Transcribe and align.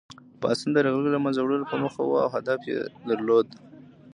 پاڅون 0.41 0.69
د 0.71 0.75
یرغلګرو 0.79 1.13
له 1.15 1.19
منځه 1.23 1.39
وړلو 1.41 1.69
په 1.71 1.75
موخه 1.81 2.01
وو 2.03 2.21
او 2.23 2.29
هدف 2.35 2.59
یې 2.71 2.79
درلود. 3.09 3.47